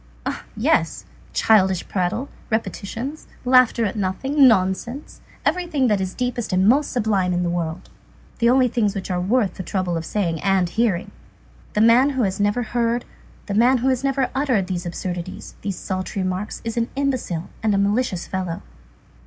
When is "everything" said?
5.45-5.85